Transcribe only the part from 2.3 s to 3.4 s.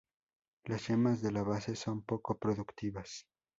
productivas.